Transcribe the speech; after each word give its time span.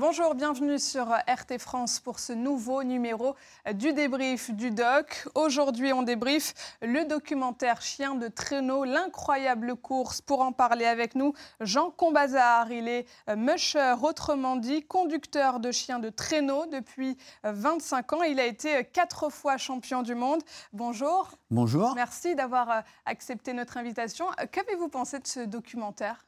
Bonjour, 0.00 0.34
bienvenue 0.34 0.78
sur 0.78 1.08
RT 1.08 1.58
France 1.58 2.00
pour 2.00 2.20
ce 2.20 2.32
nouveau 2.32 2.82
numéro 2.84 3.36
du 3.74 3.92
débrief 3.92 4.50
du 4.50 4.70
doc. 4.70 5.28
Aujourd'hui, 5.34 5.92
on 5.92 6.00
débrief 6.00 6.54
le 6.80 7.06
documentaire 7.06 7.82
Chien 7.82 8.14
de 8.14 8.28
traîneau, 8.28 8.84
l'incroyable 8.84 9.76
course. 9.76 10.22
Pour 10.22 10.40
en 10.40 10.52
parler 10.52 10.86
avec 10.86 11.14
nous, 11.14 11.34
Jean 11.60 11.90
Combazard, 11.90 12.72
il 12.72 12.88
est 12.88 13.04
musher, 13.36 13.96
autrement 14.00 14.56
dit, 14.56 14.82
conducteur 14.84 15.60
de 15.60 15.70
chiens 15.70 15.98
de 15.98 16.08
traîneau 16.08 16.64
depuis 16.64 17.18
25 17.44 18.14
ans. 18.14 18.22
Il 18.22 18.40
a 18.40 18.46
été 18.46 18.86
quatre 18.86 19.28
fois 19.28 19.58
champion 19.58 20.00
du 20.00 20.14
monde. 20.14 20.40
Bonjour. 20.72 21.28
Bonjour. 21.50 21.92
Merci 21.94 22.34
d'avoir 22.34 22.84
accepté 23.04 23.52
notre 23.52 23.76
invitation. 23.76 24.24
Qu'avez-vous 24.50 24.88
pensé 24.88 25.18
de 25.18 25.26
ce 25.26 25.40
documentaire 25.40 26.24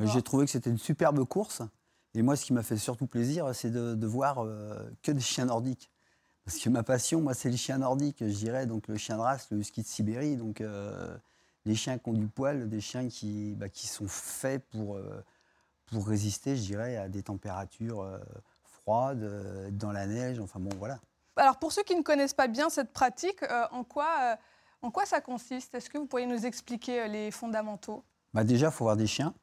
J'ai 0.00 0.22
trouvé 0.22 0.46
que 0.46 0.50
c'était 0.50 0.70
une 0.70 0.78
superbe 0.78 1.24
course. 1.24 1.62
Et 2.16 2.22
moi, 2.22 2.34
ce 2.34 2.46
qui 2.46 2.54
m'a 2.54 2.62
fait 2.62 2.78
surtout 2.78 3.06
plaisir, 3.06 3.54
c'est 3.54 3.70
de, 3.70 4.06
voir 4.06 4.42
euh, 4.42 4.90
que 5.02 5.12
des 5.12 5.20
chiens 5.20 5.44
nordiques. 5.44 5.90
Parce 6.46 6.56
que 6.56 6.70
ma 6.70 6.82
passion, 6.82 7.20
moi, 7.20 7.34
c'est 7.34 7.50
les 7.50 7.58
chiens 7.58 7.76
nordiques, 7.76 8.20
je 8.20 8.34
dirais, 8.34 8.64
donc 8.64 8.88
le 8.88 8.96
chien 8.96 9.16
de 9.16 9.20
race, 9.20 9.48
le 9.50 9.58
husky 9.58 9.82
de 9.82 9.86
Sibérie, 9.86 10.36
donc 10.36 10.62
euh, 10.62 11.14
les 11.66 11.74
chiens 11.74 11.98
qui 11.98 12.08
ont 12.08 12.14
du 12.14 12.26
poil, 12.26 12.70
des 12.70 12.80
chiens 12.80 13.06
qui, 13.08 13.54
bah, 13.56 13.68
qui 13.68 13.86
sont 13.86 14.08
faits 14.08 14.64
pour, 14.70 14.96
euh, 14.96 15.22
pour 15.84 16.06
résister, 16.06 16.56
je 16.56 16.62
dirais, 16.62 16.96
à 16.96 17.10
des 17.10 17.22
températures 17.22 18.08
froides, 18.64 19.76
dans 19.76 19.92
la 19.92 20.06
neige, 20.06 20.40
enfin 20.40 20.58
bon, 20.58 20.74
voilà. 20.78 20.98
Alors, 21.36 21.58
pour 21.58 21.70
ceux 21.70 21.82
qui 21.82 21.96
ne 21.96 22.02
connaissent 22.02 22.32
pas 22.32 22.48
bien 22.48 22.70
cette 22.70 22.94
pratique, 22.94 23.44
en, 23.72 23.84
quoi, 23.84 24.38
en 24.80 24.90
quoi 24.90 25.04
ça 25.04 25.20
consiste? 25.20 25.74
Est-ce 25.74 25.90
que 25.90 25.98
vous 25.98 26.06
pourriez 26.06 26.26
nous 26.26 26.46
expliquer 26.46 27.08
les 27.08 27.30
fondamentaux? 27.30 28.04
Bah 28.32 28.42
Déjà, 28.42 28.68
il 28.68 28.72
faut 28.72 28.84
avoir 28.84 28.96
des 28.96 29.06
chiens. 29.06 29.34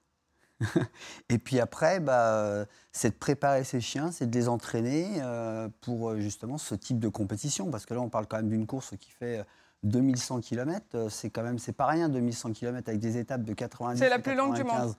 et 1.30 1.38
puis 1.38 1.59
après, 1.59 2.00
bah, 2.00 2.66
c'est 2.92 3.11
de 3.11 3.16
préparer 3.16 3.64
ces 3.64 3.81
chiens, 3.81 4.11
c'est 4.11 4.28
de 4.28 4.36
les 4.36 4.47
entraîner 4.47 5.17
euh, 5.22 5.67
pour 5.81 6.09
euh, 6.09 6.20
justement 6.20 6.58
ce 6.58 6.75
type 6.75 7.00
de 7.00 7.09
compétition. 7.09 7.70
Parce 7.72 7.86
que 7.86 7.94
là, 7.94 8.02
on 8.02 8.09
parle 8.09 8.28
quand 8.28 8.38
même 8.38 8.50
d'une 8.50 8.67
course 8.67 8.95
qui 9.00 9.11
fait 9.11 9.44
2100 9.83 10.42
km. 10.42 11.09
C'est 11.09 11.30
quand 11.30 11.44
même, 11.44 11.59
c'est 11.59 11.73
pas 11.73 11.88
rien, 11.88 12.09
2100 12.09 12.53
km 12.53 12.89
avec 12.89 13.00
des 13.00 13.17
étapes 13.17 13.44
de 13.44 13.53
90 13.53 14.00
C'est 14.00 14.09
la 14.09 14.20
plus 14.20 14.36
longue 14.36 14.55
du 14.55 14.64
monde. 14.64 14.95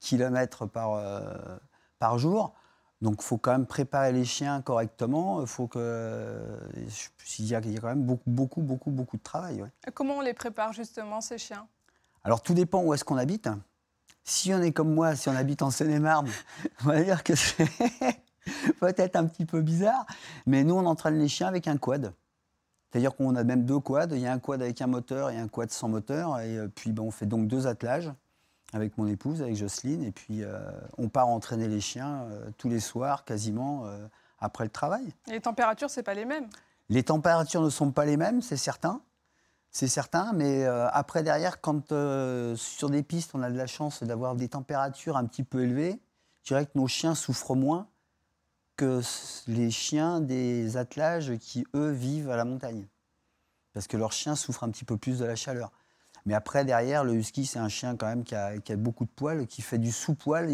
km 0.00 0.66
par, 0.66 0.94
euh, 0.94 1.20
par 1.98 2.18
jour. 2.18 2.54
Donc, 3.00 3.16
il 3.20 3.24
faut 3.24 3.38
quand 3.38 3.52
même 3.52 3.66
préparer 3.66 4.12
les 4.12 4.26
chiens 4.26 4.60
correctement. 4.60 5.40
Il 5.40 5.46
faut 5.46 5.66
que. 5.66 6.38
Il 7.38 7.46
y, 7.46 7.54
a, 7.54 7.60
quand 7.60 7.88
même 7.88 8.02
beaucoup, 8.02 8.28
beaucoup, 8.30 8.60
beaucoup, 8.60 8.90
beaucoup 8.90 9.16
de 9.16 9.22
travail. 9.22 9.64
Comment 9.94 10.18
on 10.18 10.20
les 10.20 10.34
prépare 10.34 10.74
justement, 10.74 11.22
ces 11.22 11.38
chiens? 11.38 11.66
Alors, 12.24 12.42
tout 12.42 12.52
dépend 12.52 12.82
où 12.82 12.92
est-ce 12.92 13.04
qu'on 13.04 13.16
habite. 13.16 13.48
Si 14.24 14.52
on 14.54 14.62
est 14.62 14.72
comme 14.72 14.94
moi, 14.94 15.16
si 15.16 15.28
on 15.28 15.36
habite 15.36 15.62
en 15.62 15.70
Seine-et-Marne, 15.70 16.28
on 16.84 16.88
va 16.88 17.02
dire 17.02 17.24
que 17.24 17.34
c'est 17.34 17.68
peut-être 18.80 19.16
un 19.16 19.26
petit 19.26 19.44
peu 19.44 19.60
bizarre, 19.60 20.06
mais 20.46 20.64
nous, 20.64 20.74
on 20.74 20.86
entraîne 20.86 21.18
les 21.18 21.28
chiens 21.28 21.48
avec 21.48 21.68
un 21.68 21.76
quad. 21.76 22.12
C'est-à-dire 22.90 23.14
qu'on 23.14 23.36
a 23.36 23.44
même 23.44 23.64
deux 23.64 23.78
quads. 23.78 24.08
Il 24.10 24.18
y 24.18 24.26
a 24.26 24.32
un 24.32 24.38
quad 24.38 24.60
avec 24.60 24.80
un 24.82 24.88
moteur 24.88 25.30
et 25.30 25.38
un 25.38 25.48
quad 25.48 25.70
sans 25.70 25.88
moteur. 25.88 26.40
Et 26.40 26.58
euh, 26.58 26.68
puis, 26.68 26.92
ben, 26.92 27.04
on 27.04 27.10
fait 27.10 27.26
donc 27.26 27.46
deux 27.46 27.66
attelages 27.66 28.10
avec 28.72 28.98
mon 28.98 29.06
épouse, 29.06 29.42
avec 29.42 29.56
Jocelyne. 29.56 30.02
Et 30.02 30.10
puis, 30.10 30.42
euh, 30.42 30.58
on 30.98 31.08
part 31.08 31.28
entraîner 31.28 31.68
les 31.68 31.80
chiens 31.80 32.22
euh, 32.30 32.50
tous 32.58 32.68
les 32.68 32.80
soirs, 32.80 33.24
quasiment, 33.24 33.84
après 34.40 34.64
le 34.64 34.70
travail. 34.70 35.14
les 35.28 35.40
températures, 35.40 35.90
ce 35.90 36.00
pas 36.00 36.14
les 36.14 36.24
mêmes? 36.24 36.48
Les 36.88 37.04
températures 37.04 37.62
ne 37.62 37.70
sont 37.70 37.92
pas 37.92 38.04
les 38.04 38.16
mêmes, 38.16 38.42
c'est 38.42 38.56
certain 38.56 39.00
c'est 39.72 39.88
certain, 39.88 40.32
mais 40.32 40.64
euh, 40.64 40.88
après, 40.90 41.22
derrière, 41.22 41.60
quand 41.60 41.92
euh, 41.92 42.56
sur 42.56 42.90
des 42.90 43.02
pistes, 43.02 43.30
on 43.34 43.42
a 43.42 43.50
de 43.50 43.56
la 43.56 43.66
chance 43.66 44.02
d'avoir 44.02 44.34
des 44.34 44.48
températures 44.48 45.16
un 45.16 45.24
petit 45.26 45.44
peu 45.44 45.62
élevées, 45.62 46.00
je 46.42 46.48
dirais 46.48 46.66
que 46.66 46.72
nos 46.74 46.88
chiens 46.88 47.14
souffrent 47.14 47.54
moins 47.54 47.88
que 48.76 49.00
les 49.46 49.70
chiens 49.70 50.20
des 50.20 50.76
attelages 50.76 51.36
qui, 51.38 51.66
eux, 51.74 51.90
vivent 51.90 52.30
à 52.30 52.36
la 52.36 52.44
montagne. 52.44 52.88
Parce 53.74 53.86
que 53.86 53.96
leurs 53.96 54.12
chiens 54.12 54.34
souffrent 54.34 54.64
un 54.64 54.70
petit 54.70 54.86
peu 54.86 54.96
plus 54.96 55.18
de 55.18 55.24
la 55.24 55.36
chaleur. 55.36 55.70
Mais 56.26 56.34
après, 56.34 56.64
derrière, 56.64 57.04
le 57.04 57.14
husky, 57.14 57.46
c'est 57.46 57.58
un 57.58 57.68
chien 57.68 57.96
quand 57.96 58.06
même 58.06 58.24
qui 58.24 58.34
a, 58.34 58.56
beaucoup 58.76 59.04
de 59.04 59.10
poils, 59.10 59.46
qui 59.46 59.62
fait 59.62 59.78
du 59.78 59.92
sous-poil. 59.92 60.50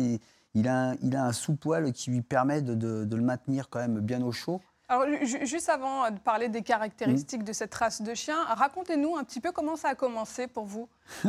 Il, 0.55 0.69
a, 0.69 0.94
un 1.03 1.32
sous-poil 1.32 1.93
qui 1.93 2.10
lui 2.10 2.22
permet 2.22 2.62
de, 2.62 3.06
le 3.09 3.22
maintenir 3.22 3.69
quand 3.71 3.78
même 3.78 4.00
bien 4.00 4.22
au 4.22 4.32
chaud. 4.32 4.60
Alors, 4.88 5.04
juste 5.42 5.69
avant 5.69 6.10
de 6.10 6.19
parler 6.19 6.48
des 6.48 6.62
caractéristiques 6.62 7.42
de 7.42 7.52
cette 7.52 7.74
race 7.74 8.02
de 8.02 8.14
chien, 8.14 8.36
racontez-nous 8.44 9.16
un 9.16 9.24
petit 9.24 9.41
peu 9.41 9.50
comment 9.50 9.76
ça 9.76 9.88
a 9.88 9.94
commencé 9.94 10.47
pour 10.47 10.66
vous. 10.66 10.88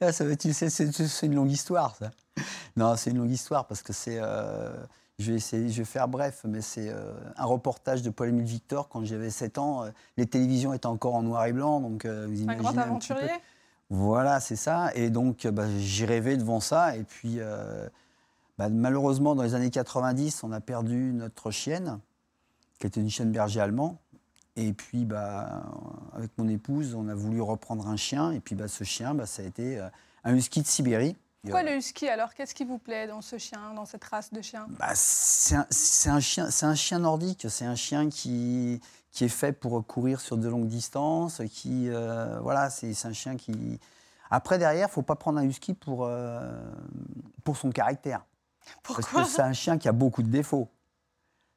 Ah, 0.00 0.12
ça 0.12 0.24
c'est 0.38 1.26
une 1.26 1.34
longue 1.34 1.50
histoire, 1.50 1.96
ça. 1.96 2.10
Non, 2.76 2.96
c'est 2.96 3.10
une 3.10 3.18
longue 3.18 3.30
histoire 3.30 3.66
parce 3.66 3.82
que 3.82 3.92
c'est. 3.92 4.18
Euh, 4.20 4.74
je 5.18 5.30
vais 5.30 5.38
essayer, 5.38 5.70
je 5.70 5.78
vais 5.78 5.84
faire 5.84 6.08
bref, 6.08 6.42
mais 6.46 6.60
c'est 6.60 6.90
euh, 6.90 7.12
un 7.36 7.44
reportage 7.44 8.02
de 8.02 8.10
Paul-Émile 8.10 8.44
Victor 8.44 8.88
quand 8.88 9.04
j'avais 9.04 9.30
7 9.30 9.58
ans. 9.58 9.84
Euh, 9.84 9.90
les 10.16 10.26
télévisions 10.26 10.74
étaient 10.74 10.86
encore 10.86 11.14
en 11.14 11.22
noir 11.22 11.46
et 11.46 11.52
blanc, 11.52 11.80
donc 11.80 12.04
vous 12.04 12.42
imaginez. 12.42 12.52
Un 12.52 12.56
grand 12.56 12.76
aventurier. 12.76 13.30
Voilà, 13.90 14.40
c'est 14.40 14.56
ça. 14.56 14.90
Et 14.94 15.08
donc, 15.10 15.46
bah, 15.46 15.66
j'ai 15.78 16.04
rêvé 16.04 16.36
devant 16.36 16.60
ça. 16.60 16.96
Et 16.96 17.04
puis, 17.04 17.38
bah, 18.58 18.68
malheureusement, 18.68 19.34
dans 19.34 19.44
les 19.44 19.54
années 19.54 19.70
90, 19.70 20.42
on 20.42 20.52
a 20.52 20.60
perdu 20.60 21.12
notre 21.14 21.50
chienne 21.50 22.00
qui 22.84 22.88
était 22.88 23.00
une 23.00 23.08
chienne 23.08 23.32
berger 23.32 23.60
allemand. 23.60 23.96
Et 24.56 24.74
puis, 24.74 25.06
bah, 25.06 25.62
avec 26.12 26.36
mon 26.36 26.46
épouse, 26.48 26.94
on 26.94 27.08
a 27.08 27.14
voulu 27.14 27.40
reprendre 27.40 27.88
un 27.88 27.96
chien. 27.96 28.30
Et 28.32 28.40
puis, 28.40 28.54
bah, 28.54 28.68
ce 28.68 28.84
chien, 28.84 29.14
bah, 29.14 29.24
ça 29.24 29.42
a 29.42 29.46
été 29.46 29.78
euh, 29.78 29.88
un 30.22 30.34
husky 30.34 30.60
de 30.60 30.66
Sibérie. 30.66 31.16
Pourquoi 31.40 31.62
le 31.62 31.76
husky 31.76 32.08
alors? 32.08 32.34
Qu'est-ce 32.34 32.54
qui 32.54 32.64
vous 32.64 32.76
plaît 32.76 33.06
dans 33.06 33.22
ce 33.22 33.38
chien, 33.38 33.72
dans 33.74 33.86
cette 33.86 34.04
race 34.04 34.34
de 34.34 34.42
chien? 34.42 34.66
Bah, 34.78 34.92
C'est 34.94 35.56
un, 36.10 36.20
chien, 36.20 36.50
c'est 36.50 36.66
un 36.66 36.74
chien 36.74 36.98
nordique. 36.98 37.46
C'est 37.48 37.64
un 37.64 37.74
chien 37.74 38.10
qui, 38.10 38.82
qui 39.10 39.24
est 39.24 39.28
fait 39.28 39.52
pour 39.52 39.86
courir 39.86 40.20
sur 40.20 40.36
de 40.36 40.46
longues 40.46 40.68
distances. 40.68 41.40
Qui, 41.50 41.88
euh, 41.88 42.38
voilà, 42.40 42.68
c'est 42.68 42.94
un 43.06 43.14
chien 43.14 43.36
qui. 43.36 43.80
Après, 44.30 44.58
derrière, 44.58 44.90
faut 44.90 45.00
pas 45.00 45.16
prendre 45.16 45.38
un 45.38 45.44
husky 45.44 45.72
pour, 45.72 46.04
euh, 46.04 46.52
pour 47.44 47.56
son 47.56 47.70
caractère. 47.70 48.26
Pourquoi 48.82 49.02
Parce 49.02 49.28
que 49.28 49.34
c'est 49.36 49.42
un 49.42 49.54
chien 49.54 49.78
qui 49.78 49.88
a 49.88 49.92
beaucoup 49.92 50.22
de 50.22 50.28
défauts 50.28 50.68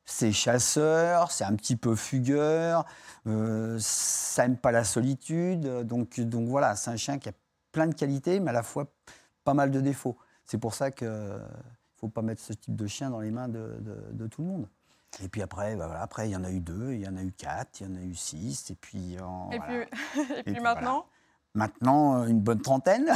c'est 0.08 0.32
chasseur, 0.32 1.32
c'est 1.32 1.44
un 1.44 1.54
petit 1.56 1.76
peu 1.76 1.96
fugueur, 1.96 2.86
euh, 3.28 3.78
ça 3.80 4.48
n'aime 4.48 4.58
pas 4.58 4.72
la 4.72 4.86
solitude. 4.86 5.84
Donc, 5.84 6.20
donc 6.22 6.48
voilà, 6.48 6.76
c'est 6.76 6.90
un 6.90 6.96
chien 6.96 7.20
qui 7.20 7.30
a 7.30 7.34
plein 7.74 7.88
de 7.88 7.94
qualités, 7.94 8.40
mais 8.40 8.50
à 8.50 8.54
la 8.54 8.64
fois 8.64 8.86
pas 9.44 9.54
mal 9.54 9.70
de 9.70 9.82
défauts. 9.82 10.18
C'est 10.46 10.58
pour 10.58 10.74
ça 10.74 10.92
qu'il 10.92 11.08
ne 11.08 11.40
faut 11.98 12.08
pas 12.08 12.22
mettre 12.22 12.42
ce 12.42 12.54
type 12.54 12.76
de 12.76 12.88
chien 12.88 13.10
dans 13.10 13.20
les 13.20 13.32
mains 13.32 13.50
de, 13.50 14.28
tout 14.32 14.42
le 14.42 14.48
monde. 14.48 14.68
Et 15.22 15.28
puis 15.28 15.42
après, 15.42 15.76
bah 15.76 15.88
voilà, 15.88 16.02
après, 16.02 16.30
il 16.30 16.32
y 16.32 16.36
en 16.36 16.44
a 16.44 16.52
eu 16.52 16.62
deux, 16.62 16.94
il 16.94 17.02
y 17.02 17.08
en 17.08 17.18
a 17.18 17.24
eu 17.24 17.32
quatre, 17.34 17.82
il 17.82 17.88
y 17.88 17.92
en 17.92 17.96
a 17.96 18.02
eu 18.02 18.16
six, 18.16 18.72
et 18.72 18.76
puis... 18.76 19.16
et, 19.52 19.60
puis, 19.60 19.76
et, 20.46 20.54
puis, 20.54 20.62
maintenant 20.62 21.06
Maintenant, 21.54 22.26
une 22.28 22.40
bonne 22.40 22.62
trentaine. 22.62 23.12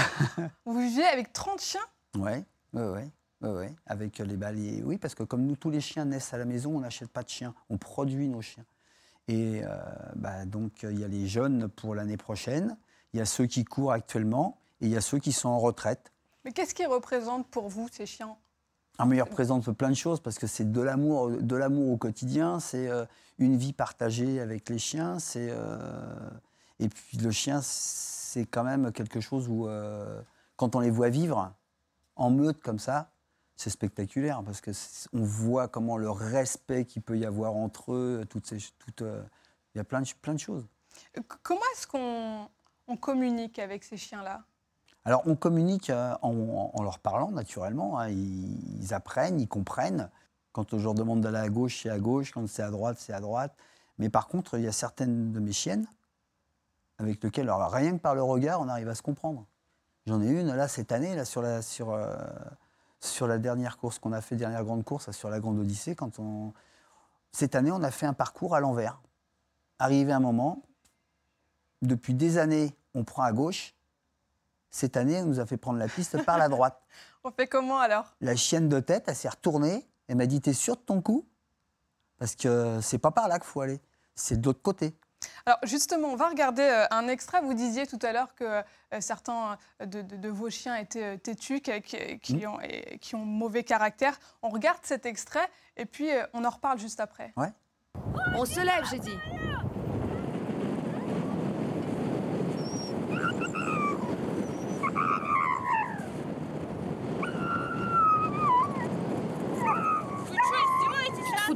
Vous 0.66 0.80
vivez 0.80 1.06
avec 1.06 1.32
30 1.32 1.62
chiens? 1.62 1.80
Oui, 2.16 2.44
oui, 2.74 3.12
oui. 3.44 3.68
Avec 3.88 4.20
les 4.20 4.38
balais. 4.38 4.82
Oui, 4.84 4.98
parce 4.98 5.16
que 5.16 5.24
comme 5.24 5.46
nous, 5.46 5.56
tous 5.56 5.70
les 5.70 5.82
chiens 5.82 6.06
naissent 6.06 6.34
à 6.34 6.38
la 6.38 6.46
maison, 6.46 6.76
on 6.76 6.82
n'achète 6.82 7.10
pas 7.10 7.24
de 7.24 7.30
chiens, 7.30 7.54
on 7.70 7.78
produit 7.78 8.28
nos 8.28 8.42
chiens. 8.42 8.66
Et 9.28 9.62
euh, 9.64 9.78
bah, 10.16 10.46
donc, 10.46 10.84
il 10.84 11.00
y 11.00 11.04
a 11.04 11.08
les 11.08 11.28
jeunes 11.28 11.68
pour 11.68 11.96
l'année 11.96 12.18
prochaine, 12.18 12.78
il 13.14 13.18
y 13.18 13.22
a 13.22 13.26
ceux 13.26 13.46
qui 13.46 13.64
courent 13.64 13.94
actuellement, 13.94 14.58
et 14.80 14.86
il 14.86 14.92
y 14.92 14.98
a 14.98 15.02
ceux 15.02 15.20
qui 15.20 15.32
sont 15.32 15.50
en 15.50 15.60
retraite. 15.60 16.12
Mais 16.46 16.52
qu'est-ce 16.52 16.74
qu'ils 16.74 16.88
représentent 16.88 17.48
pour 17.48 17.70
vous, 17.70 17.88
ces 17.92 18.06
chiens? 18.06 18.36
Ah, 18.98 19.06
mais 19.06 19.18
ils 19.18 19.22
représentent 19.22 19.72
plein 19.72 19.90
de 19.90 19.96
choses 19.96 20.20
parce 20.20 20.38
que 20.38 20.48
c'est 20.48 20.72
de 20.72 20.82
l'amour, 20.82 21.30
de 21.30 21.56
l'amour 21.56 21.92
au 21.92 21.98
quotidien, 21.98 22.60
c'est 22.60 22.88
euh, 22.88 23.06
une 23.40 23.56
vie 23.56 23.74
partagée 23.74 24.40
avec 24.40 24.70
les 24.70 24.78
chiens, 24.78 25.18
c'est 25.18 25.50
euh, 25.50 25.78
et 26.80 26.90
puis 26.90 27.18
le 27.18 27.32
chien, 27.32 27.62
c'est 27.64 28.46
quand 28.46 28.64
même 28.64 28.92
quelque 28.92 29.20
chose 29.20 29.48
où 29.48 29.68
quand 30.56 30.76
on 30.76 30.80
les 30.80 30.90
voit 30.90 31.10
vivre 31.10 31.54
en 32.16 32.30
meute 32.32 32.62
comme 32.62 32.80
ça, 32.80 33.12
c'est 33.62 33.70
spectaculaire 33.70 34.42
parce 34.44 34.60
que 34.60 34.72
on 35.14 35.22
voit 35.22 35.68
comment 35.68 35.98
le 35.98 36.10
respect 36.10 36.86
qu'il 36.86 37.04
peut 37.04 37.18
y 37.18 37.26
avoir 37.26 37.56
entre 37.56 37.94
eux, 37.94 38.26
toutes 38.28 38.48
ces, 38.48 38.58
toutes, 38.80 39.04
euh, 39.04 39.22
il 39.74 39.78
y 39.78 39.82
a 39.82 39.84
plein 39.84 40.02
de, 40.02 40.08
plein 40.20 40.34
de 40.34 40.40
choses. 40.40 40.66
Comment 41.44 41.62
est-ce 41.74 41.86
qu'on 41.86 42.50
on 42.88 42.98
communique 42.98 43.60
avec 43.60 43.84
ces 43.84 43.98
chiens-là? 43.98 44.44
Alors 45.06 45.22
on 45.28 45.36
communique 45.36 45.92
euh, 45.92 46.16
en, 46.24 46.82
leur 46.82 46.98
parlant 46.98 47.32
naturellement. 47.32 48.00
Hein. 48.00 48.10
Ils, 48.10 48.94
apprennent, 48.94 49.40
ils 49.40 49.48
comprennent. 49.48 50.10
Quand 50.54 50.78
je 50.78 50.84
leur 50.84 50.96
demande 50.96 51.22
d'aller 51.22 51.38
à 51.38 51.50
gauche, 51.50 51.82
c'est 51.84 51.90
à 51.90 52.00
gauche. 52.00 52.32
Quand 52.32 52.48
c'est 52.48 52.64
à 52.64 52.72
droite, 52.72 52.98
c'est 53.00 53.14
à 53.14 53.20
droite. 53.20 53.56
Mais 54.00 54.10
par 54.10 54.28
contre, 54.28 54.58
il 54.58 54.64
y 54.64 54.68
a 54.68 54.72
certaines 54.72 55.32
de 55.32 55.40
mes 55.40 55.54
chiennes 55.54 55.86
avec 56.98 57.24
lesquelles, 57.24 57.50
alors 57.50 57.72
rien 57.72 57.94
que 57.94 58.02
par 58.02 58.16
le 58.16 58.24
regard, 58.24 58.60
on 58.60 58.68
arrive 58.68 58.90
à 58.90 58.96
se 58.96 59.02
comprendre. 59.02 59.46
J'en 60.08 60.20
ai 60.22 60.30
une 60.30 60.48
là 60.48 60.68
cette 60.68 60.92
année 60.92 61.16
là 61.16 61.26
sur 61.26 61.44
la 61.44 61.62
sur 61.62 61.92
euh, 61.92 62.16
sur 63.02 63.28
la 63.28 63.40
dernière 63.40 63.78
course 63.78 64.00
qu'on 64.00 64.14
a 64.14 64.22
fait, 64.22 64.36
dernière 64.36 64.64
grande 64.64 64.84
course, 64.84 65.12
sur 65.12 65.30
la 65.30 65.40
Grande 65.40 65.60
Odyssée, 65.60 65.96
quand 65.96 66.20
on... 66.20 66.54
cette 67.32 67.56
année, 67.56 67.72
on 67.72 67.84
a 67.84 67.92
fait 67.92 68.06
un 68.06 68.14
parcours 68.14 68.56
à 68.56 68.60
l'envers. 68.60 69.02
Arrivé 69.80 70.14
un 70.14 70.20
moment, 70.20 70.62
depuis 71.82 72.14
des 72.14 72.38
années, 72.38 72.76
on 72.94 73.04
prend 73.04 73.24
à 73.24 73.32
gauche. 73.32 73.74
Cette 74.70 74.96
année, 74.96 75.20
on 75.22 75.26
nous 75.26 75.40
a 75.40 75.46
fait 75.46 75.58
prendre 75.58 75.80
la 75.80 75.88
piste 75.88 76.24
par 76.24 76.38
la 76.38 76.48
droite. 76.48 76.82
on 77.24 77.32
fait 77.32 77.48
comment 77.48 77.80
alors? 77.80 78.16
La 78.22 78.36
chienne 78.36 78.70
de 78.70 78.80
tête, 78.80 79.06
elle 79.08 79.16
s'est 79.16 79.30
retournée, 79.30 79.88
Elle 80.08 80.18
m'a 80.18 80.28
dit, 80.28 80.40
t'es 80.40 80.54
sûr 80.54 80.76
de 80.76 80.82
ton 80.82 81.02
coup? 81.02 81.28
Parce 82.20 82.36
que 82.36 82.80
c'est 82.82 83.00
pas 83.00 83.12
par 83.12 83.28
là 83.28 83.40
qu'il 83.40 83.48
faut 83.48 83.62
aller, 83.62 83.82
c'est 84.14 84.40
de 84.40 84.46
l'autre 84.46 84.62
côté. 84.62 84.96
Alors 85.46 85.60
justement, 85.64 86.10
on 86.10 86.16
va 86.16 86.30
regarder 86.30 86.64
euh, 86.64 86.86
un 86.92 87.08
extrait. 87.08 87.42
Vous 87.42 87.54
disiez 87.54 87.88
tout 87.88 88.00
à 88.02 88.12
l'heure 88.12 88.36
que 88.36 88.44
euh, 88.44 88.62
certains 89.00 89.58
de, 89.80 90.30
vos 90.30 90.50
chiens 90.50 90.76
étaient 90.76 91.18
têtus, 91.18 91.62
qui, 91.62 92.36
mmh. 92.36 92.48
ont, 92.48 92.60
qui 93.00 93.16
ont 93.16 93.26
mauvais 93.26 93.64
caractère. 93.64 94.20
On 94.42 94.50
regarde 94.50 94.80
cet 94.84 95.06
extrait 95.06 95.50
et 95.78 95.86
puis 95.86 96.10
on 96.34 96.46
en 96.46 96.50
reparle 96.50 96.80
juste 96.80 97.00
après. 97.00 97.34
Ouais. 97.38 97.52
On 98.36 98.46
se 98.46 98.60
lève, 98.60 98.86
j'ai 98.90 99.00
dit. 99.00 99.18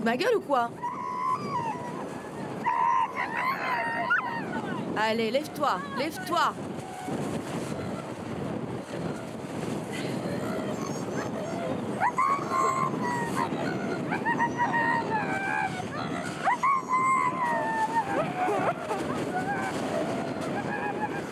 ma 0.06 0.16
gueule 0.16 0.36
ou 0.36 0.42
quoi? 0.42 0.70
Allez, 4.98 5.30
lève-toi, 5.30 5.80
lève-toi 5.98 6.54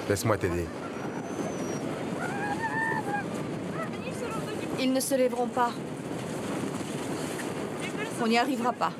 Laisse-moi 0.10 0.38
t'aider. 0.38 0.68
Ils 4.80 4.92
ne 4.92 5.00
se 5.00 5.16
lèveront 5.16 5.48
pas. 5.48 5.72
On 8.22 8.28
n'y 8.28 8.38
arrivera 8.38 8.74
pas. 8.74 8.92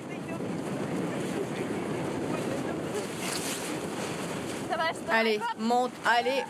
Allez, 5.12 5.40
monte, 5.60 5.92
allez. 6.06 6.44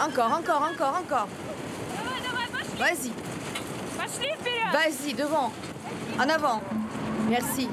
Encore, 0.00 0.32
encore, 0.32 0.62
encore, 0.62 0.96
encore. 1.00 1.28
Vas-y. 2.76 3.12
Vas-y, 4.72 5.14
devant. 5.14 5.52
En 6.18 6.28
avant. 6.28 6.60
Merci. 7.28 7.68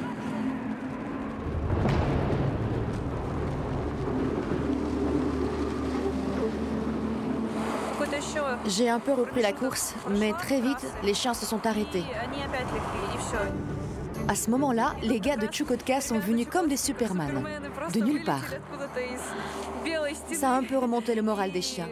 J'ai 8.66 8.90
un 8.90 9.00
peu 9.00 9.14
repris 9.14 9.42
la 9.42 9.54
course, 9.54 9.94
mais 10.10 10.34
très 10.34 10.62
vite, 10.62 10.86
les 11.04 11.14
chiens 11.14 11.34
se 11.34 11.46
sont 11.46 11.66
arrêtés. 11.66 12.04
À 14.28 14.36
ce 14.36 14.50
moment-là, 14.52 14.94
les 15.02 15.20
gars 15.20 15.38
de 15.38 15.52
Chukotka 15.52 16.02
sont 16.02 16.20
venus 16.20 16.48
comme 16.52 16.68
des 16.68 16.78
Superman, 16.78 17.44
de 17.94 18.00
nulle 18.00 18.24
part. 18.24 18.46
Ça 20.34 20.52
a 20.52 20.54
un 20.54 20.64
peu 20.64 20.78
remonté 20.78 21.16
le 21.16 21.22
moral 21.22 21.52
des 21.52 21.62
chiens. 21.62 21.90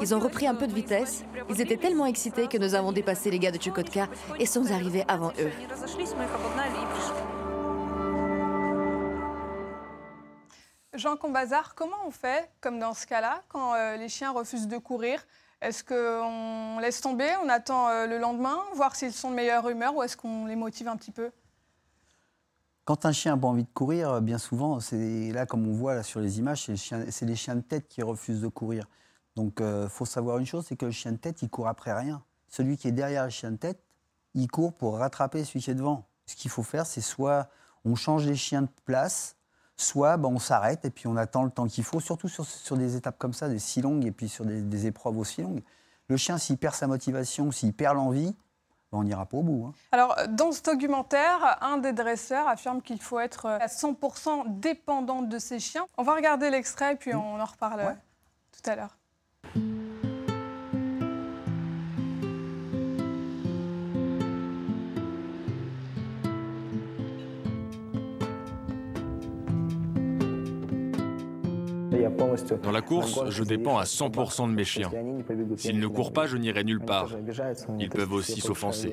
Ils 0.00 0.14
ont 0.14 0.20
repris 0.20 0.46
un 0.46 0.54
peu 0.54 0.66
de 0.66 0.74
vitesse. 0.74 1.24
Ils 1.48 1.60
étaient 1.60 1.76
tellement 1.76 2.06
excités 2.06 2.46
que 2.46 2.58
nous 2.58 2.74
avons 2.74 2.92
dépassé 2.92 3.30
les 3.30 3.38
gars 3.38 3.50
de 3.50 3.60
Chukotka 3.60 4.08
et 4.38 4.46
sommes 4.46 4.70
arrivés 4.70 5.04
avant 5.08 5.32
eux. 5.40 5.50
Jean 10.94 11.16
Combazar, 11.16 11.74
comment 11.74 11.96
on 12.06 12.10
fait, 12.10 12.50
comme 12.60 12.78
dans 12.78 12.92
ce 12.92 13.06
cas-là, 13.06 13.40
quand 13.48 13.74
euh, 13.74 13.96
les 13.96 14.10
chiens 14.10 14.30
refusent 14.30 14.68
de 14.68 14.76
courir 14.76 15.24
est-ce 15.62 15.84
qu'on 15.84 16.80
laisse 16.80 17.00
tomber, 17.00 17.30
on 17.44 17.48
attend 17.48 17.88
euh, 17.88 18.06
le 18.06 18.18
lendemain, 18.18 18.58
voir 18.74 18.96
s'ils 18.96 19.12
sont 19.12 19.30
de 19.30 19.36
meilleure 19.36 19.68
humeur 19.68 19.94
ou 19.94 20.02
est-ce 20.02 20.16
qu'on 20.16 20.46
les 20.46 20.56
motive 20.56 20.88
un 20.88 20.96
petit 20.96 21.12
peu? 21.12 21.30
Quand 22.84 23.06
un 23.06 23.12
chien 23.12 23.36
n'a 23.36 23.40
pas 23.40 23.46
envie 23.46 23.62
de 23.62 23.72
courir, 23.72 24.10
euh, 24.10 24.20
bien 24.20 24.38
souvent, 24.38 24.80
c'est 24.80 25.30
là, 25.30 25.46
comme 25.46 25.68
on 25.68 25.72
voit 25.72 25.94
là, 25.94 26.02
sur 26.02 26.18
les 26.18 26.40
images, 26.40 26.64
c'est 26.64 27.24
les, 27.24 27.36
chiens 27.36 27.54
de 27.54 27.60
tête 27.60 27.86
qui 27.86 28.02
refusent 28.02 28.40
de 28.40 28.48
courir. 28.48 28.88
Donc, 29.36 29.58
il 29.60 29.64
euh, 29.64 29.88
faut 29.88 30.04
savoir 30.04 30.38
une 30.38 30.46
chose, 30.46 30.66
c'est 30.68 30.76
que 30.76 30.86
le 30.86 30.92
chien 30.92 31.12
de 31.12 31.16
tête, 31.16 31.42
il 31.42 31.48
court 31.48 31.68
après 31.68 31.92
rien. 31.92 32.24
Celui 32.48 32.76
qui 32.76 32.88
est 32.88 32.92
derrière 32.92 33.24
le 33.24 33.30
chien 33.30 33.52
de 33.52 33.56
tête, 33.56 33.80
il 34.34 34.48
court 34.48 34.74
pour 34.74 34.98
rattraper 34.98 35.44
celui 35.44 35.60
qui 35.60 35.70
est 35.70 35.76
devant. 35.76 36.08
Ce 36.26 36.34
qu'il 36.34 36.50
faut 36.50 36.64
faire, 36.64 36.86
c'est 36.86 37.00
soit 37.00 37.48
on 37.84 37.94
change 37.94 38.26
les 38.26 38.36
chiens 38.36 38.62
de 38.62 38.68
place, 38.84 39.36
soit 39.82 40.16
ben, 40.16 40.28
on 40.28 40.38
s'arrête 40.38 40.84
et 40.84 40.90
puis 40.90 41.06
on 41.06 41.16
attend 41.16 41.44
le 41.44 41.50
temps 41.50 41.66
qu'il 41.66 41.84
faut, 41.84 42.00
surtout 42.00 42.28
sur, 42.28 42.76
des 42.76 42.96
étapes 42.96 43.18
comme 43.18 43.32
ça, 43.32 43.48
des 43.48 43.58
si 43.58 43.82
longues 43.82 44.04
et 44.04 44.12
puis 44.12 44.28
sur 44.28 44.44
des, 44.44 44.86
épreuves 44.86 45.18
aussi 45.18 45.42
longues. 45.42 45.62
Le 46.08 46.16
chien, 46.16 46.38
s'il 46.38 46.58
perd 46.58 46.74
sa 46.74 46.86
motivation, 46.86 47.50
s'il 47.52 47.72
perd 47.72 47.96
l'envie, 47.96 48.34
ben, 48.90 48.98
on 48.98 49.04
n'ira 49.04 49.26
pas 49.26 49.38
au 49.38 49.42
bout. 49.42 49.66
Hein. 49.66 49.72
Alors, 49.92 50.16
dans 50.28 50.52
ce 50.52 50.62
documentaire, 50.62 51.58
un 51.60 51.78
des 51.78 51.92
dresseurs 51.92 52.48
affirme 52.48 52.82
qu'il 52.82 53.00
faut 53.00 53.20
être 53.20 53.46
à 53.46 53.66
100% 53.66 54.60
dépendant 54.60 55.22
de 55.22 55.38
ses 55.38 55.58
chiens. 55.58 55.86
On 55.96 56.02
va 56.02 56.14
regarder 56.14 56.50
l'extrait 56.50 56.94
et 56.94 56.96
puis 56.96 57.14
on 57.14 57.40
en 57.40 57.44
reparle 57.44 57.96
tout 58.52 58.70
à 58.70 58.76
l'heure. 58.76 58.96
Dans 72.62 72.70
la 72.70 72.82
course, 72.82 73.20
je 73.28 73.44
dépends 73.44 73.78
à 73.78 73.84
100% 73.84 74.48
de 74.48 74.54
mes 74.54 74.64
chiens. 74.64 74.90
S'ils 75.56 75.78
ne 75.78 75.86
courent 75.86 76.12
pas, 76.12 76.26
je 76.26 76.36
n'irai 76.36 76.64
nulle 76.64 76.80
part. 76.80 77.10
Ils 77.78 77.88
peuvent 77.88 78.12
aussi 78.12 78.40
s'offenser. 78.40 78.92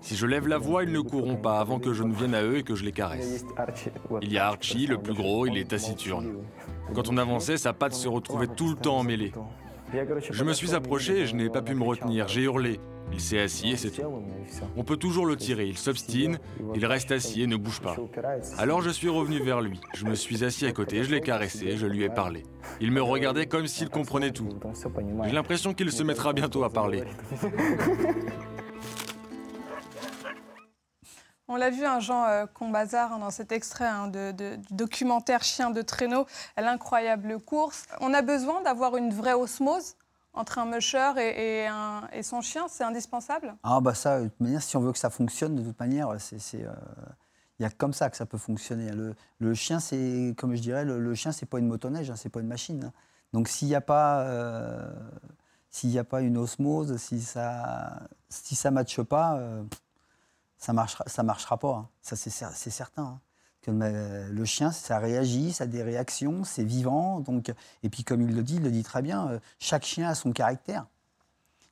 Si 0.00 0.16
je 0.16 0.26
lève 0.26 0.48
la 0.48 0.58
voix, 0.58 0.84
ils 0.84 0.92
ne 0.92 1.00
courront 1.00 1.36
pas 1.36 1.60
avant 1.60 1.78
que 1.78 1.92
je 1.92 2.02
ne 2.02 2.14
vienne 2.14 2.34
à 2.34 2.42
eux 2.42 2.58
et 2.58 2.62
que 2.62 2.74
je 2.74 2.84
les 2.84 2.92
caresse. 2.92 3.44
Il 4.22 4.32
y 4.32 4.38
a 4.38 4.46
Archie, 4.48 4.86
le 4.86 4.98
plus 4.98 5.14
gros, 5.14 5.46
il 5.46 5.56
est 5.56 5.70
taciturne. 5.70 6.38
Quand 6.94 7.08
on 7.08 7.16
avançait, 7.16 7.56
sa 7.56 7.72
patte 7.72 7.94
se 7.94 8.08
retrouvait 8.08 8.46
tout 8.46 8.70
le 8.70 8.76
temps 8.76 8.98
emmêlée. 8.98 9.32
Je 10.30 10.44
me 10.44 10.52
suis 10.52 10.74
approché 10.74 11.20
et 11.20 11.26
je 11.26 11.34
n'ai 11.34 11.48
pas 11.48 11.62
pu 11.62 11.74
me 11.74 11.84
retenir. 11.84 12.28
J'ai 12.28 12.42
hurlé. 12.42 12.80
Il 13.12 13.20
s'est 13.20 13.40
assis 13.40 13.70
et 13.70 13.76
c'est 13.76 13.90
tout. 13.90 14.02
On 14.76 14.84
peut 14.84 14.96
toujours 14.96 15.24
le 15.24 15.36
tirer. 15.36 15.66
Il 15.66 15.78
s'obstine, 15.78 16.38
il 16.74 16.84
reste 16.84 17.10
assis 17.10 17.42
et 17.42 17.46
ne 17.46 17.56
bouge 17.56 17.80
pas. 17.80 17.96
Alors 18.58 18.82
je 18.82 18.90
suis 18.90 19.08
revenu 19.08 19.40
vers 19.42 19.60
lui. 19.60 19.80
Je 19.94 20.04
me 20.04 20.14
suis 20.14 20.44
assis 20.44 20.66
à 20.66 20.72
côté, 20.72 21.04
je 21.04 21.10
l'ai 21.10 21.20
caressé, 21.20 21.76
je 21.76 21.86
lui 21.86 22.02
ai 22.02 22.10
parlé. 22.10 22.42
Il 22.80 22.92
me 22.92 23.02
regardait 23.02 23.46
comme 23.46 23.66
s'il 23.66 23.88
comprenait 23.88 24.32
tout. 24.32 24.48
J'ai 25.24 25.32
l'impression 25.32 25.72
qu'il 25.72 25.90
se 25.90 26.02
mettra 26.02 26.32
bientôt 26.32 26.64
à 26.64 26.70
parler. 26.70 27.04
On 31.48 31.56
l'a 31.56 31.70
vu, 31.70 31.84
un 31.84 31.98
Jean 31.98 32.24
euh, 32.24 32.46
Combazar, 32.46 33.12
hein, 33.12 33.18
dans 33.18 33.30
cet 33.30 33.52
extrait 33.52 33.86
hein, 33.86 34.08
de, 34.08 34.32
du 34.32 34.58
documentaire 34.70 35.42
Chien 35.42 35.70
de 35.70 35.80
traîneau, 35.80 36.26
l'incroyable 36.58 37.40
course. 37.40 37.86
On 38.00 38.12
a 38.12 38.20
besoin 38.20 38.60
d'avoir 38.62 38.96
une 38.96 39.12
vraie 39.12 39.32
osmose 39.32 39.96
entre 40.34 40.58
un 40.58 40.66
musher 40.66 41.12
et, 41.18 42.22
son 42.22 42.42
chien, 42.42 42.66
c'est 42.68 42.84
indispensable? 42.84 43.56
Ah 43.62 43.80
bah 43.80 43.94
ça, 43.94 44.20
de 44.20 44.28
toute 44.28 44.40
manière, 44.40 44.62
si 44.62 44.76
on 44.76 44.80
veut 44.80 44.92
que 44.92 44.98
ça 44.98 45.10
fonctionne, 45.10 45.56
de 45.56 45.62
toute 45.62 45.80
manière, 45.80 46.14
c'est... 46.18 46.64
Euh, 46.64 46.72
il 47.58 47.64
y 47.64 47.66
a 47.66 47.70
comme 47.70 47.92
ça 47.92 48.08
que 48.08 48.16
ça 48.16 48.24
peut 48.24 48.38
fonctionner. 48.38 48.92
Le, 49.40 49.54
chien, 49.54 49.80
c'est, 49.80 50.34
comme 50.38 50.54
je 50.54 50.62
dirais, 50.62 50.84
le, 50.84 51.14
chien, 51.14 51.32
c'est 51.32 51.46
pas 51.46 51.58
une 51.58 51.66
motoneige, 51.66 52.08
hein, 52.08 52.14
c'est 52.14 52.28
pas 52.28 52.38
une 52.38 52.46
machine. 52.46 52.92
Donc 53.32 53.48
s'il 53.48 53.66
n'y 53.66 53.74
a 53.74 53.80
pas, 53.80 54.20
euh, 54.20 54.92
s'il 55.70 55.90
n'y 55.90 55.98
a 55.98 56.04
pas 56.04 56.20
une 56.20 56.38
osmose, 56.38 56.96
si 56.98 57.20
ça, 57.20 58.00
si 58.28 58.54
ça 58.54 58.70
matche 58.70 59.02
pas, 59.02 59.40
ça 60.58 60.72
marchera, 60.72 61.04
ça 61.06 61.22
marchera 61.22 61.56
pas. 61.56 61.74
Hein. 61.74 61.88
Ça, 62.02 62.16
c'est 62.16 62.70
certain. 62.70 63.02
Hein. 63.02 63.20
Le 63.66 64.44
chien, 64.44 64.72
ça 64.72 64.98
réagit, 64.98 65.52
ça 65.52 65.64
a 65.64 65.66
des 65.66 65.82
réactions, 65.82 66.44
c'est 66.44 66.64
vivant. 66.64 67.20
Donc, 67.20 67.52
et 67.82 67.88
puis, 67.88 68.04
comme 68.04 68.22
il 68.22 68.34
le 68.34 68.42
dit, 68.42 68.56
il 68.56 68.62
le 68.62 68.70
dit 68.70 68.82
très 68.82 69.02
bien, 69.02 69.28
euh, 69.28 69.38
chaque 69.58 69.84
chien 69.84 70.08
a 70.08 70.14
son 70.14 70.32
caractère. 70.32 70.86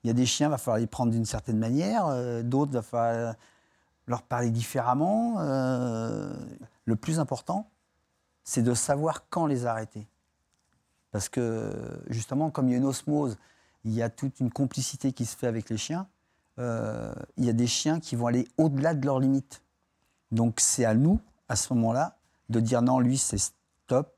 Il 0.04 0.08
y 0.08 0.10
a 0.10 0.12
des 0.12 0.26
chiens, 0.26 0.48
il 0.48 0.50
va 0.50 0.58
falloir 0.58 0.78
les 0.78 0.86
prendre 0.86 1.10
d'une 1.10 1.24
certaine 1.24 1.58
manière, 1.58 2.06
euh, 2.06 2.42
d'autres, 2.42 2.72
il 2.72 2.74
va 2.74 2.82
falloir 2.82 3.34
leur 4.06 4.22
parler 4.22 4.50
différemment. 4.50 5.36
Euh, 5.38 6.32
le 6.84 6.96
plus 6.96 7.18
important, 7.18 7.68
c'est 8.44 8.62
de 8.62 8.74
savoir 8.74 9.28
quand 9.28 9.46
les 9.46 9.66
arrêter. 9.66 10.06
Parce 11.10 11.28
que, 11.28 11.72
justement, 12.08 12.50
comme 12.50 12.68
il 12.68 12.72
y 12.72 12.74
a 12.74 12.78
une 12.78 12.84
osmose, 12.84 13.36
il 13.84 13.94
y 13.94 14.02
a 14.02 14.10
toute 14.10 14.38
une 14.40 14.50
complicité 14.50 15.12
qui 15.12 15.24
se 15.24 15.36
fait 15.36 15.46
avec 15.46 15.70
les 15.70 15.78
chiens. 15.78 16.06
Euh, 16.58 17.12
il 17.36 17.44
y 17.44 17.48
a 17.48 17.52
des 17.52 17.66
chiens 17.66 18.00
qui 18.00 18.16
vont 18.16 18.26
aller 18.26 18.48
au-delà 18.56 18.94
de 18.94 19.04
leurs 19.04 19.20
limites. 19.20 19.62
Donc 20.30 20.60
c'est 20.60 20.84
à 20.84 20.94
nous, 20.94 21.20
à 21.48 21.56
ce 21.56 21.72
moment-là, 21.74 22.18
de 22.48 22.60
dire 22.60 22.82
non, 22.82 22.98
lui, 22.98 23.18
c'est 23.18 23.38
stop. 23.38 24.12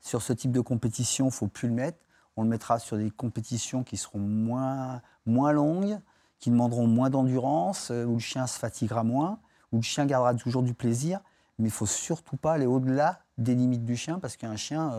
Sur 0.00 0.22
ce 0.22 0.32
type 0.32 0.52
de 0.52 0.60
compétition, 0.60 1.26
il 1.26 1.28
ne 1.28 1.32
faut 1.32 1.48
plus 1.48 1.68
le 1.68 1.74
mettre. 1.74 1.98
On 2.36 2.42
le 2.42 2.48
mettra 2.48 2.78
sur 2.78 2.96
des 2.96 3.10
compétitions 3.10 3.84
qui 3.84 3.96
seront 3.96 4.18
moins, 4.18 5.02
moins 5.26 5.52
longues, 5.52 5.98
qui 6.38 6.50
demanderont 6.50 6.86
moins 6.86 7.10
d'endurance, 7.10 7.90
euh, 7.90 8.04
où 8.04 8.14
le 8.14 8.20
chien 8.20 8.46
se 8.46 8.58
fatiguera 8.58 9.04
moins, 9.04 9.38
où 9.70 9.76
le 9.76 9.82
chien 9.82 10.06
gardera 10.06 10.34
toujours 10.34 10.62
du 10.62 10.74
plaisir. 10.74 11.20
mais 11.58 11.68
il 11.68 11.72
faut 11.72 11.86
surtout 11.86 12.36
pas 12.36 12.54
aller 12.54 12.66
au-delà 12.66 13.20
des 13.38 13.54
limites 13.54 13.84
du 13.84 13.96
chien, 13.96 14.18
parce 14.18 14.36
qu'un 14.36 14.56
chien, 14.56 14.92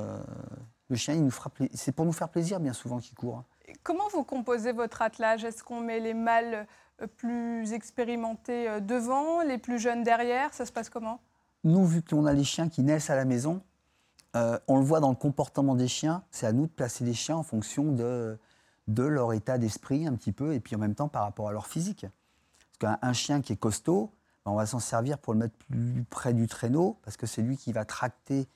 le 0.89 0.95
chien, 0.95 1.27
c'est 1.73 1.91
pour 1.91 2.05
nous 2.05 2.13
faire 2.13 2.29
plaisir 2.29 2.59
bien 2.59 2.73
souvent 2.73 2.99
qu'il 2.99 3.15
court. 3.15 3.43
Comment 3.83 4.07
vous 4.13 4.23
composez 4.23 4.71
votre 4.71 5.01
attelage? 5.01 5.43
Est-ce 5.43 5.63
qu'on 5.63 5.81
met 5.81 5.99
les 5.99 6.13
mâles 6.13 6.67
plus 7.17 7.73
expérimentés 7.73 8.79
devant, 8.81 9.41
les 9.41 9.57
plus 9.57 9.77
jeunes 9.77 10.03
derrière? 10.03 10.53
Ça 10.53 10.65
se 10.65 10.71
passe 10.71 10.89
comment? 10.89 11.19
Nous, 11.65 11.85
vu 11.85 12.01
qu'on 12.01 12.25
a 12.25 12.33
les 12.33 12.45
chiens 12.45 12.69
qui 12.69 12.81
naissent 12.81 13.09
à 13.09 13.15
la 13.15 13.25
maison, 13.25 13.61
on 14.33 14.77
le 14.77 14.83
voit 14.83 15.01
dans 15.01 15.09
le 15.09 15.15
comportement 15.15 15.75
des 15.75 15.89
chiens, 15.89 16.23
c'est 16.31 16.45
à 16.45 16.53
nous 16.53 16.67
de 16.67 16.71
placer 16.71 17.03
les 17.03 17.13
chiens 17.13 17.35
en 17.35 17.43
fonction 17.43 17.91
de, 17.91 18.37
de 18.87 19.03
leur 19.03 19.33
état 19.33 19.57
d'esprit 19.57 20.07
un 20.07 20.15
petit 20.15 20.31
peu, 20.31 20.53
et 20.53 20.59
puis 20.59 20.75
en 20.75 20.79
même 20.79 20.95
temps 20.95 21.09
par 21.09 21.23
rapport 21.23 21.49
à 21.49 21.51
leur 21.51 21.67
physique. 21.67 22.05
Parce 22.79 22.97
qu'un 22.99 23.13
chien 23.13 23.41
qui 23.41 23.53
est 23.53 23.57
costaud, 23.57 24.11
ben, 24.45 24.51
on 24.51 24.55
va 24.55 24.65
s'en 24.65 24.79
servir 24.79 25.17
pour 25.17 25.33
le 25.33 25.39
mettre 25.39 25.55
plus 25.69 26.05
près 26.09 26.33
du 26.33 26.47
traîneau, 26.47 26.97
parce 27.03 27.17
que 27.17 27.27
c'est 27.27 27.41
lui 27.41 27.57
qui 27.57 27.73
va 27.73 27.85
tracter, 27.85 28.47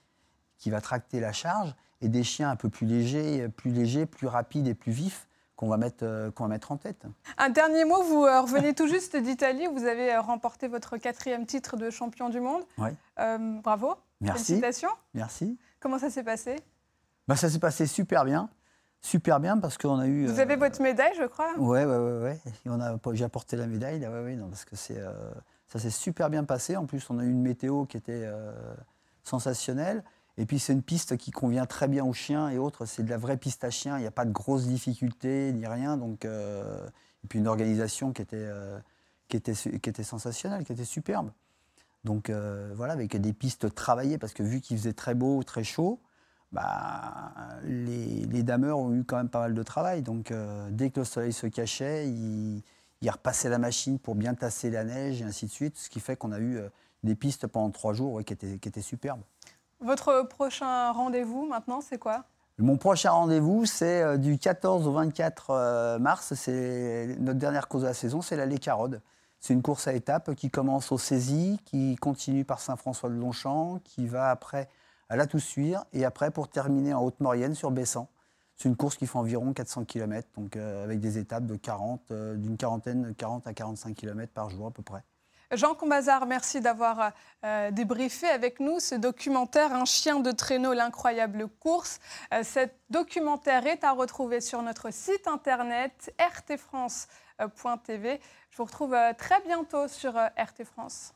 qui 0.57 0.69
va 0.69 0.81
tracter 0.81 1.19
la 1.19 1.31
charge, 1.31 1.75
et 2.01 2.09
des 2.09 2.23
chiens 2.23 2.49
un 2.49 2.55
peu 2.55 2.69
plus 2.69 2.85
légers, 2.85 3.47
plus 3.49 3.71
légers, 3.71 4.05
plus 4.05 4.27
rapides 4.27 4.67
et 4.67 4.73
plus 4.73 4.91
vifs 4.91 5.27
qu'on 5.57 5.67
va, 5.67 5.77
mettre, 5.77 6.03
euh, 6.03 6.31
qu'on 6.31 6.43
va 6.43 6.49
mettre 6.49 6.71
en 6.71 6.77
tête. 6.77 7.03
Un 7.37 7.49
dernier 7.49 7.83
mot, 7.83 8.03
vous 8.03 8.23
euh, 8.23 8.41
revenez 8.41 8.75
tout 8.75 8.87
juste 8.87 9.17
d'Italie, 9.17 9.65
vous 9.73 9.85
avez 9.85 10.13
euh, 10.13 10.21
remporté 10.21 10.67
votre 10.67 10.97
quatrième 10.97 11.45
titre 11.47 11.75
de 11.75 11.89
champion 11.89 12.29
du 12.29 12.39
monde. 12.39 12.63
Oui. 12.77 12.89
bravo. 13.63 13.95
Merci. 14.21 14.45
Félicitations. 14.45 14.89
Merci. 15.15 15.57
Comment 15.79 15.99
ça 15.99 16.09
s'est 16.09 16.23
passé? 16.23 16.55
Ben, 17.27 17.35
Ça 17.35 17.49
s'est 17.49 17.59
passé 17.59 17.85
super 17.87 18.23
bien 18.23 18.49
super 18.99 19.39
bien 19.39 19.57
parce 19.59 19.77
qu'on 19.77 19.99
a 19.99 20.07
eu. 20.07 20.25
Vous 20.25 20.39
avez 20.39 20.55
votre 20.55 20.81
médaille, 20.81 21.13
je 21.17 21.25
crois. 21.25 21.53
Ouais. 21.57 21.85
on 22.65 22.81
a, 22.81 22.97
j'ai 23.13 23.23
apporté 23.23 23.55
la 23.55 23.67
médaille, 23.67 23.99
là, 23.99 24.11
ouais, 24.11 24.23
ouais, 24.23 24.35
non, 24.35 24.49
parce 24.49 24.65
que 24.65 24.75
c'est, 24.75 24.99
ça 25.67 25.79
s'est 25.79 25.91
super 25.91 26.29
bien 26.29 26.43
passé. 26.43 26.75
En 26.75 26.85
plus, 26.87 27.07
on 27.11 27.19
a 27.19 27.23
eu 27.23 27.29
une 27.29 27.41
météo 27.41 27.85
qui 27.85 27.95
était 27.95 28.27
sensationnelle. 29.23 30.03
Et 30.37 30.45
puis 30.45 30.59
c'est 30.59 30.73
une 30.73 30.83
piste 30.83 31.17
qui 31.17 31.31
convient 31.31 31.65
très 31.65 31.87
bien 31.87 32.05
aux 32.05 32.13
chiens 32.13 32.49
et 32.49 32.57
autres. 32.59 32.85
C'est 32.85 33.03
de 33.03 33.09
la 33.09 33.17
vraie 33.17 33.37
piste 33.37 33.63
à 33.63 33.71
chiens. 33.71 33.97
Il 33.97 34.01
n'y 34.01 34.07
a 34.07 34.11
pas 34.11 34.25
de 34.25 34.31
grosses 34.31 34.67
difficultés 34.67 35.51
ni 35.51 35.65
rien. 35.65 35.97
Donc, 35.97 36.25
euh, 36.25 36.87
et 37.23 37.27
puis 37.27 37.39
une 37.39 37.47
organisation 37.47 38.13
qui 38.13 38.21
était, 38.21 38.37
euh, 38.37 38.77
qui, 39.29 39.37
était, 39.37 39.53
qui 39.53 39.89
était 39.89 40.03
sensationnelle, 40.03 40.63
qui 40.63 40.73
était 40.73 40.85
superbe. 40.85 41.31
Donc 42.03 42.29
euh, 42.29 42.71
voilà, 42.75 42.93
avec 42.93 43.19
des 43.19 43.33
pistes 43.33 43.73
travaillées, 43.73 44.19
parce 44.19 44.33
que 44.33 44.43
vu 44.43 44.61
qu'il 44.61 44.77
faisait 44.77 44.93
très 44.93 45.15
beau, 45.15 45.41
très 45.41 45.63
chaud, 45.63 45.99
bah, 46.51 47.33
les, 47.63 48.25
les, 48.25 48.43
dameurs 48.43 48.77
ont 48.77 48.93
eu 48.93 49.03
quand 49.03 49.17
même 49.17 49.29
pas 49.29 49.41
mal 49.41 49.55
de 49.55 49.63
travail. 49.63 50.03
Donc 50.03 50.31
dès 50.69 50.91
que 50.91 50.99
le 50.99 51.05
soleil 51.05 51.33
se 51.33 51.47
cachait, 51.47 52.07
ils, 52.07 52.63
ils 53.01 53.09
repassaient 53.09 53.49
la 53.49 53.57
machine 53.57 53.97
pour 53.97 54.13
bien 54.15 54.35
tasser 54.35 54.69
la 54.69 54.83
neige 54.83 55.21
et 55.21 55.25
ainsi 55.25 55.47
de 55.47 55.51
suite. 55.51 55.77
Ce 55.77 55.89
qui 55.89 55.99
fait 55.99 56.15
qu'on 56.15 56.31
a 56.31 56.39
eu 56.39 56.59
des 57.03 57.15
pistes 57.15 57.47
pendant 57.47 57.71
trois 57.71 57.93
jours 57.93 58.23
qui, 58.23 58.33
étaient, 58.33 58.59
qui 58.59 58.69
étaient 58.69 58.81
superbes. 58.81 59.21
Votre 59.79 60.23
prochain 60.27 60.91
rendez-vous 60.91 61.45
maintenant, 61.45 61.81
c'est 61.81 61.99
quoi? 61.99 62.25
Mon 62.57 62.77
prochain 62.77 63.11
rendez-vous, 63.11 63.65
c'est 63.65 64.01
euh, 64.01 64.17
du 64.17 64.39
14 64.39 64.87
au 64.87 64.91
24 64.91 65.49
euh, 65.51 65.99
mars. 65.99 66.33
C'est 66.33 67.15
notre 67.19 67.37
dernière 67.37 67.67
course 67.67 67.83
de 67.83 67.87
la 67.87 67.93
saison, 67.93 68.23
c'est 68.23 68.35
la 68.35 68.47
Carode. 68.57 69.01
C'est 69.39 69.53
une 69.53 69.61
course 69.61 69.87
à 69.87 69.93
étapes 69.93 70.33
qui 70.33 70.49
commence 70.49 70.91
au 70.91 70.97
Saisie, 70.97 71.59
qui 71.63 71.95
continue 71.97 72.43
par 72.43 72.59
Saint-François-de-Longchamp, 72.59 73.79
qui 73.83 74.07
va 74.07 74.31
après 74.31 74.67
à 75.09 75.15
la 75.15 75.27
Toussuire 75.27 75.85
et 75.93 76.03
après 76.03 76.31
pour 76.31 76.49
terminer 76.49 76.95
en 76.95 77.03
Haute-Maurienne 77.03 77.53
sur 77.53 77.69
Bessan. 77.69 78.07
C'est 78.55 78.67
une 78.67 78.75
course 78.75 78.95
qui 78.97 79.05
fait 79.05 79.19
environ 79.19 79.53
400 79.53 79.85
km, 79.85 80.27
donc 80.35 80.55
euh, 80.57 80.83
avec 80.83 80.99
des 80.99 81.19
étapes 81.19 81.45
de 81.45 81.55
40, 81.55 82.11
d'une 82.11 82.57
quarantaine, 82.57 83.13
40 83.15 83.45
à 83.45 83.53
45 83.53 83.95
km 83.95 84.33
par 84.33 84.49
jour 84.49 84.65
à 84.65 84.71
peu 84.71 84.81
près. 84.81 85.03
Jean 85.53 85.75
Combazard, 85.75 86.25
merci 86.25 86.59
d'avoir 86.59 87.13
euh, 87.45 87.71
débriefé 87.71 88.27
avec 88.27 88.59
nous 88.59 88.81
ce 88.81 88.95
documentaire 88.95 89.73
Un 89.73 89.85
chien 89.85 90.19
de 90.19 90.31
traîneau, 90.31 90.73
l'incroyable 90.73 91.47
course. 91.47 91.99
Euh, 92.33 92.43
cet 92.43 92.75
documentaire 92.89 93.65
est 93.65 93.85
à 93.85 93.93
retrouver 93.93 94.41
sur 94.41 94.61
notre 94.61 94.91
site 94.91 95.25
internet 95.25 96.13
rtfrance.tv. 96.19 98.19
Je 98.49 98.57
vous 98.57 98.65
retrouve 98.65 98.93
euh, 98.93 99.13
très 99.17 99.39
bientôt 99.41 99.87
sur 99.87 100.15
RT 100.15 100.65
France. 100.65 101.13